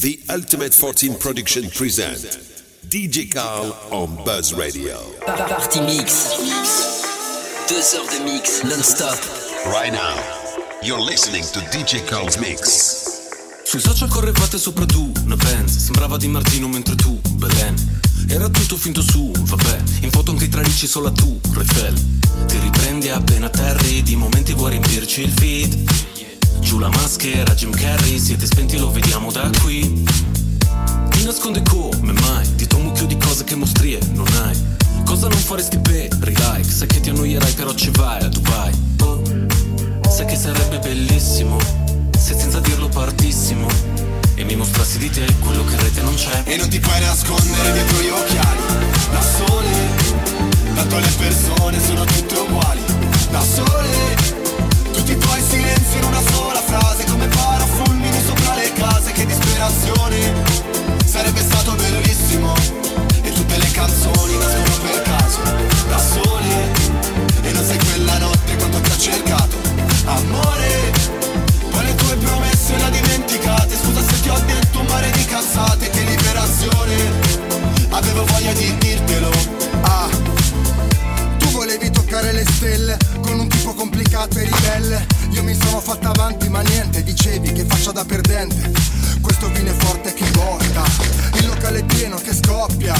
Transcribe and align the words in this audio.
The 0.00 0.16
Ultimate 0.30 0.72
14 0.78 1.16
Production 1.16 1.68
present 1.70 2.20
DJ 2.88 3.28
Carl 3.28 3.74
on 3.90 4.14
Buzz 4.24 4.54
Radio. 4.54 4.96
Party 5.26 5.80
Mix. 5.80 6.38
Deux 7.66 7.94
heures 7.96 8.06
de 8.06 8.22
mix 8.22 8.62
non-stop. 8.62 9.18
Right 9.66 9.92
now, 9.92 10.14
you're 10.84 11.00
listening 11.00 11.42
to 11.52 11.58
DJ 11.76 12.06
Carl's 12.06 12.38
Mix. 12.38 13.64
Sui 13.64 13.80
social 13.80 14.08
correvate 14.08 14.56
sopra 14.56 14.86
tu, 14.86 15.10
una 15.24 15.34
Benz 15.34 15.76
Sembrava 15.76 16.16
di 16.16 16.28
Martino 16.28 16.68
mentre 16.68 16.94
tu, 16.94 17.20
Belen 17.32 17.74
Era 18.28 18.48
tutto 18.48 18.76
finto 18.76 19.02
su, 19.02 19.32
vabbè 19.36 19.82
In 20.02 20.10
foto 20.10 20.30
anche 20.30 20.44
i 20.44 20.48
tralicci 20.48 20.86
solo 20.86 21.08
a 21.08 21.12
tu, 21.12 21.40
Refel 21.52 21.94
Ti 22.46 22.58
riprendi 22.60 23.10
appena 23.10 23.50
terri 23.50 24.02
Di 24.02 24.16
momenti 24.16 24.54
vuoi 24.54 24.70
riempirci 24.70 25.22
il 25.22 25.30
feed 25.30 26.17
Giù 26.60 26.78
la 26.78 26.88
maschera, 26.88 27.54
Jim 27.54 27.70
Carrey 27.70 28.18
Siete 28.18 28.46
spenti, 28.46 28.78
lo 28.78 28.90
vediamo 28.90 29.30
da 29.30 29.50
qui. 29.62 30.04
Ti 31.10 31.24
nasconde 31.24 31.62
come 31.62 32.12
mai 32.12 32.54
Ti 32.54 32.66
mucchio 32.76 33.06
di 33.06 33.16
cose 33.16 33.44
che 33.44 33.54
mostrie 33.54 33.98
non 34.12 34.26
hai. 34.42 34.56
Cosa 35.04 35.28
non 35.28 35.38
faresti 35.38 35.78
per 35.78 36.08
like 36.20 36.64
Sai 36.64 36.86
che 36.86 37.00
ti 37.00 37.10
annoierai 37.10 37.52
però 37.52 37.72
ci 37.74 37.90
vai 37.90 38.22
a 38.22 38.28
Dubai. 38.28 38.72
Oh. 39.02 39.22
Sai 40.08 40.26
che 40.26 40.36
sarebbe 40.36 40.78
bellissimo 40.78 41.58
se 42.18 42.36
senza 42.38 42.60
dirlo 42.60 42.88
partissimo. 42.88 43.66
E 44.34 44.44
mi 44.44 44.56
mostrassi 44.56 44.98
di 44.98 45.08
te 45.08 45.24
quello 45.40 45.64
che 45.64 45.76
rete 45.76 46.02
non 46.02 46.14
c'è. 46.14 46.42
E 46.44 46.56
non 46.56 46.68
ti 46.68 46.78
puoi 46.80 47.00
nascondere 47.00 47.72
dietro 47.72 48.00
gli 48.00 48.08
occhiali. 48.08 48.60
Da 49.10 49.22
sole 49.22 50.16
Tanto 50.74 50.98
le 50.98 51.08
persone 51.18 51.80
sono 51.82 52.04
tutte 52.04 52.34
uguali. 52.34 52.80
Da 53.30 53.40
sole 53.40 54.37
Tutti 55.08 55.20
i 55.20 55.24
tuoi 55.24 55.40
silenzi 55.40 55.96
in 55.96 56.04
una 56.04 56.20
sola 56.20 56.60
frase 56.60 57.04
Come 57.06 57.28
parafulmini 57.28 58.20
sopra 58.26 58.54
le 58.56 58.70
case 58.74 59.12
Che 59.12 59.24
disperazione 59.24 60.34
Sarebbe 61.02 61.40
stato 61.40 61.72
bellissimo 61.76 62.52
E 63.22 63.32
tutte 63.32 63.56
le 63.56 63.70
canzoni 63.70 64.36
nascono 64.36 64.76
per 64.82 65.02
caso 65.04 65.40
Da 65.88 65.98
sole. 65.98 66.72
E 67.40 67.52
non 67.52 67.64
sei 67.64 67.78
quella 67.78 68.18
notte 68.18 68.56
quanto 68.56 68.80
ti 68.82 68.90
ho 68.90 68.98
cercato 68.98 69.56
Amore. 70.04 71.16
Tue 71.96 72.16
promesse 72.16 72.76
la 72.76 72.90
dimenticate 72.90 73.76
Scusa 73.82 74.02
se 74.02 74.20
ti 74.20 74.28
ho 74.28 74.38
detto 74.44 74.80
un 74.80 74.86
mare 74.88 75.10
di 75.12 75.24
cazzate 75.24 75.88
Che 75.88 76.00
liberazione. 76.02 76.94
Avevo 77.88 78.26
voglia 78.26 78.52
di 78.52 78.76
dirtelo 78.76 79.30
Ah. 79.80 80.08
Tu 81.38 81.48
volevi 81.48 81.90
toccare 81.90 82.32
le 82.32 82.44
stelle 82.44 83.17
complicato 83.78 84.40
e 84.40 84.42
ribelle. 84.42 85.06
Io 85.30 85.44
mi 85.44 85.54
sono 85.54 85.80
fatta 85.80 86.08
avanti 86.08 86.48
ma 86.48 86.62
niente 86.62 87.04
Dicevi 87.04 87.52
che 87.52 87.64
faccia 87.64 87.92
da 87.92 88.04
perdente. 88.04 88.72
Questo 89.20 89.48
vino 89.52 89.70
è 89.70 89.74
forte 89.74 90.12
che 90.14 90.28
botta 90.30 90.84
Il 91.34 91.46
locale 91.46 91.78
è 91.78 91.84
pieno 91.84 92.16
che 92.16 92.34
scoppia 92.34 92.94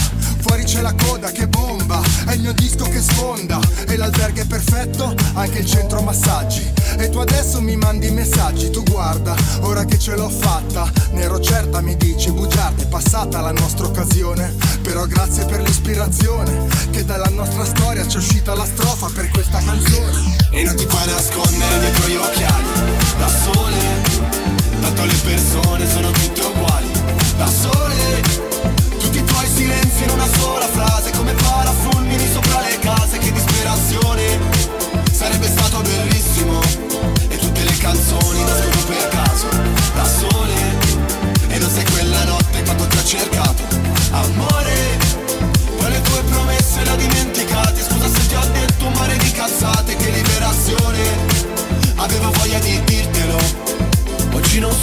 Fuori 0.49 0.65
c'è 0.65 0.81
la 0.81 0.95
coda 0.95 1.31
che 1.31 1.47
bomba 1.47 2.01
È 2.27 2.33
il 2.33 2.41
mio 2.41 2.55
disco 2.55 2.85
che 2.85 3.03
sfonda 3.03 3.61
E 3.87 3.97
l'albergo 3.97 4.41
è 4.41 4.47
perfetto 4.47 5.15
Anche 5.35 5.59
il 5.59 5.67
centro 5.67 6.01
massaggi. 6.01 6.67
E 6.97 7.11
tu 7.11 7.19
adesso 7.19 7.61
mi 7.61 7.77
mandi 7.77 8.11
messaggi 8.11 8.71
Tu 8.71 8.83
guarda, 8.83 9.37
ora 9.61 9.85
che 9.85 9.99
ce 9.99 10.17
l'ho 10.17 10.31
fatta 10.31 10.91
Ne 11.13 11.21
ero 11.21 11.39
certa 11.39 11.83
mi 11.83 11.97
dici 11.99 12.31
bugiarda 12.31 12.83
È 12.83 12.87
passata 12.87 13.43
la 13.43 13.53
nostra 13.53 13.87
occasione. 13.87 14.55
Però 14.81 15.05
grazie 15.05 15.45
per 15.45 15.61
l'ispirazione 15.61 16.67
Che 16.91 17.05
dalla 17.05 17.29
nostra 17.29 17.67
storia 17.67 18.07
c'è 18.07 18.17
uscita 18.17 18.55
la 18.55 18.65
strofa 18.65 19.11
per 19.15 19.29
questa 19.29 19.59
canzone. 19.63 20.37
E 20.51 20.63
non 20.63 20.75
ti 20.77 20.87
puoi 20.87 21.07
nascondere 21.07 21.79
dietro 21.79 22.09
gli 22.09 22.17
occhiali 22.17 22.65
Da 23.19 23.29
sole. 23.29 23.77
Tanto 24.81 25.05
le 25.05 25.15
persone 25.15 25.91
sono 25.91 26.11
tutte 26.11 26.41
uguali 26.41 26.58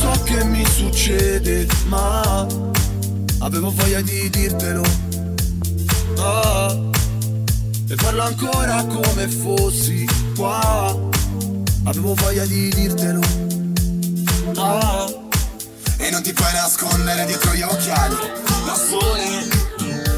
so 0.05 0.23
che 0.23 0.43
mi 0.43 0.63
succede 0.65 1.67
ma 1.87 2.45
Avevo 3.39 3.69
voglia 3.69 4.01
di 4.01 4.29
dirtelo. 4.29 4.81
Oh, 6.17 6.89
E 7.87 7.95
parlo 7.95 8.23
ancora 8.23 8.83
come 8.85 9.27
fossi 9.27 10.07
qua. 10.35 10.97
Avevo 11.83 12.15
voglia 12.15 12.45
di 12.45 12.69
dirtelo. 12.69 13.21
Oh, 14.55 15.27
E 15.97 16.09
non 16.09 16.23
ti 16.23 16.33
puoi 16.33 16.51
nascondere 16.53 17.25
dietro 17.25 17.53
gli 17.53 17.61
occhiali. 17.61 18.15
Da 18.65 18.73
sole 18.73 19.47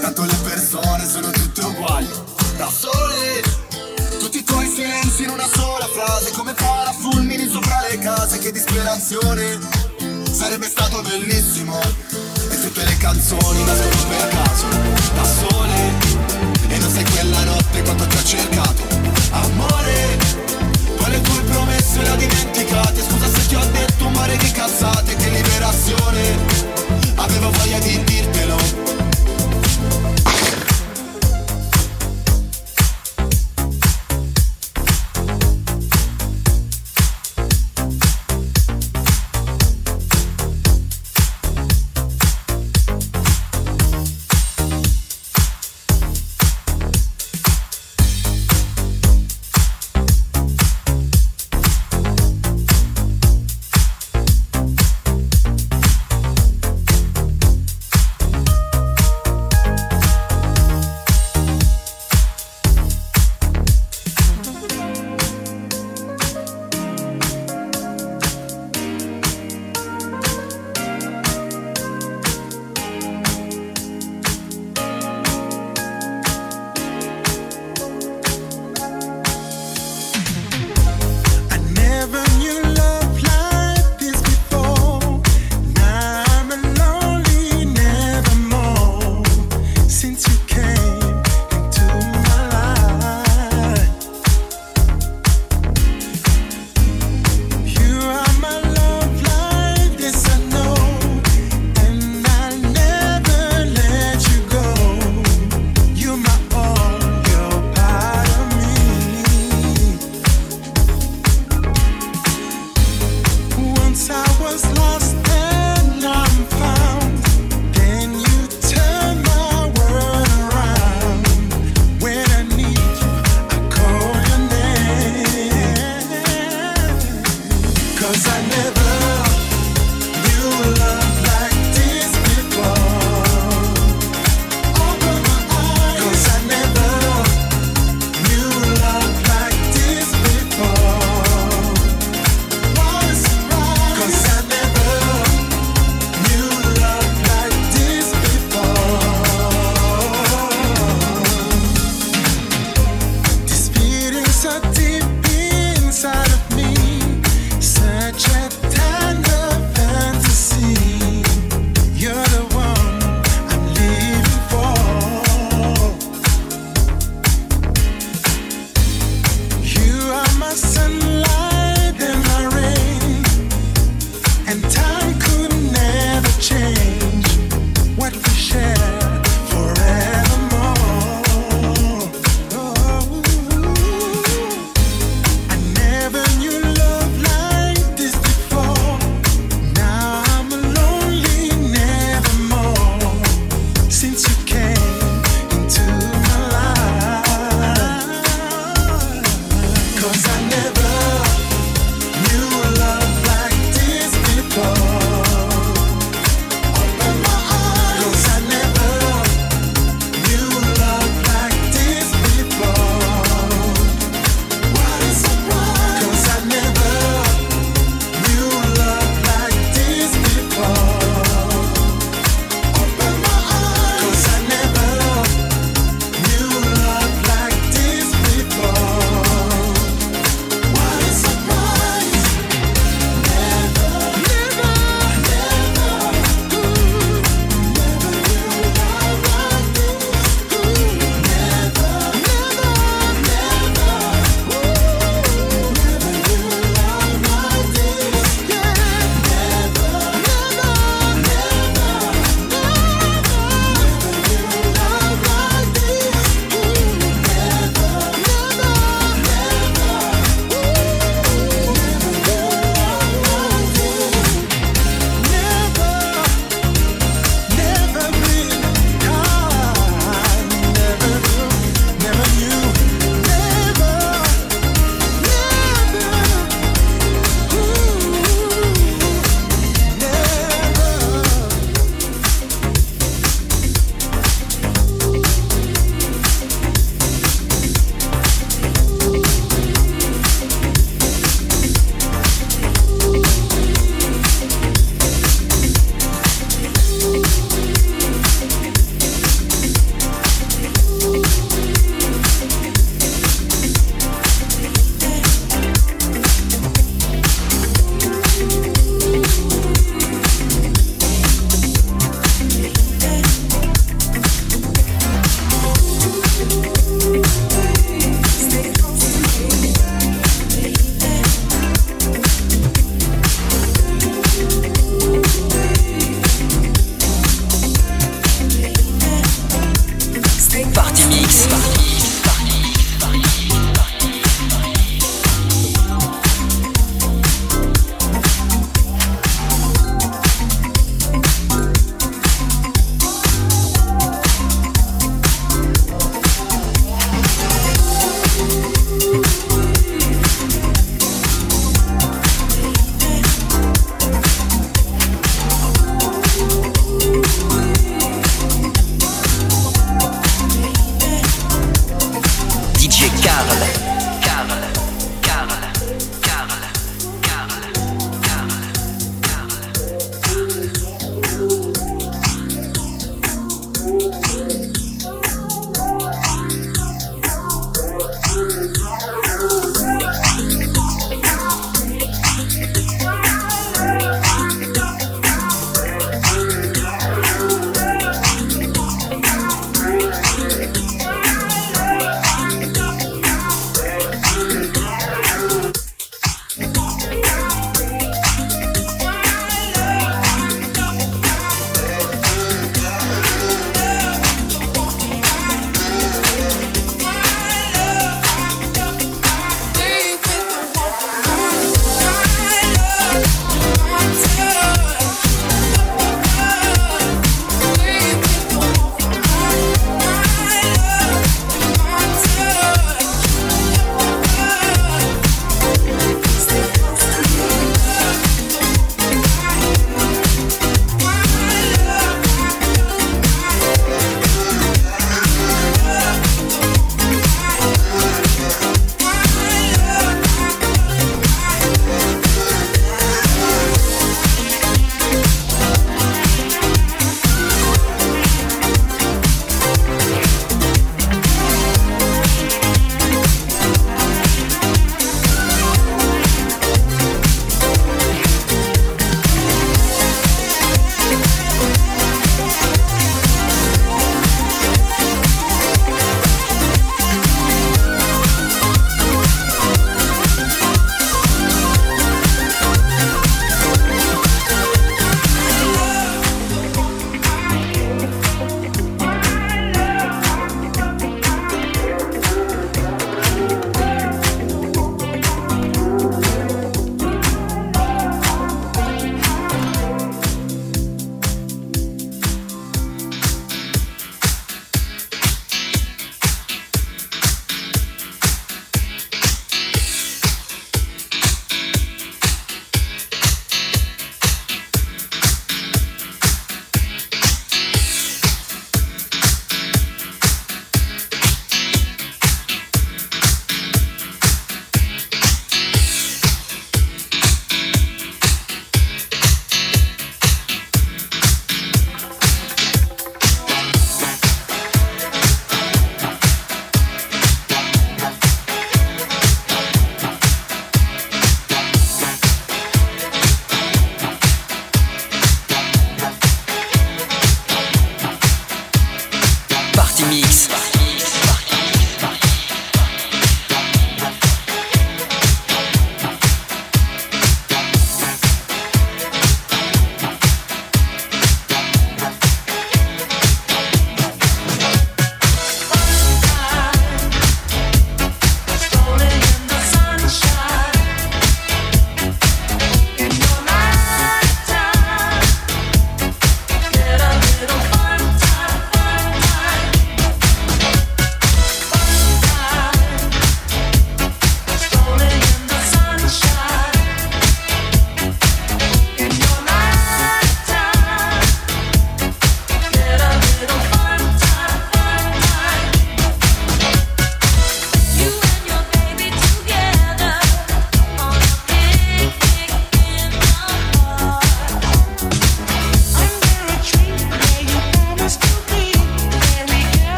Tanto 0.00 0.22
le 0.24 0.34
persone 0.44 1.08
sono 1.08 1.30
tutte 1.30 1.60
uguali. 1.64 2.08
Da 2.56 2.70
sole 2.70 3.42
tutti 4.20 4.38
i 4.38 4.44
tuoi 4.44 4.66
silenzi 4.66 5.22
in 5.24 5.30
una 5.30 5.46
sola 5.46 5.86
frase 5.86 6.32
Come 6.32 6.52
parafulmini 6.52 7.37
le 7.90 7.98
case 7.98 8.38
Che 8.38 8.52
disperazione 8.52 9.58
Sarebbe 10.30 10.66
stato 10.66 11.02
bellissimo. 11.02 11.80
Tutte 12.62 12.84
le 12.84 12.96
canzoni 12.98 13.64
nascono 13.64 14.04
per 14.08 14.28
caso 14.28 14.66
Da 15.14 15.24
sole. 15.24 15.92
E 16.68 16.78
non 16.78 16.90
sei 16.90 17.04
quella 17.04 17.44
notte 17.44 17.82
quando 17.82 18.06
ti 18.06 18.16
ho 18.16 18.22
cercato. 18.22 18.82
Amore 19.30 20.18
Poi 20.96 21.22
tue 21.22 21.42
promesse 21.42 22.02
le 22.02 22.10
ho 22.10 22.16
dimenticate. 22.16 23.02
Scusa 23.02 23.26
se 23.28 23.46
ti 23.46 23.54
ho 23.54 23.64
detto 23.72 24.06
un 24.06 24.12
mare 24.12 24.36
di 24.36 24.50
cazzate 24.50 25.16
Che 25.16 25.28
liberazione. 25.30 26.36
Avevo 27.16 27.50
voglia 27.50 27.78
di 27.78 28.04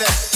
that. 0.00 0.29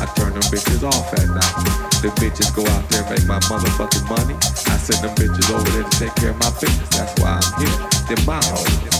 I 0.00 0.06
turn 0.14 0.32
them 0.32 0.42
bitches 0.42 0.82
off 0.84 1.12
at 1.14 1.26
night. 1.28 1.78
The 2.02 2.08
bitches 2.22 2.54
go 2.54 2.62
out 2.70 2.88
there 2.88 3.02
and 3.02 3.10
make 3.10 3.26
my 3.26 3.40
motherfucking 3.50 4.08
money. 4.08 4.34
I 4.70 4.76
send 4.78 5.02
them 5.02 5.14
bitches 5.16 5.50
over 5.52 5.68
there 5.70 5.82
to 5.82 5.98
take 5.98 6.14
care 6.14 6.30
of 6.30 6.38
my 6.38 6.50
business. 6.60 6.88
That's 6.90 7.20
why 7.20 7.40
I'm 7.42 7.66
here. 7.66 7.88
They're 8.06 8.26
my 8.26 8.40
home. 8.44 8.97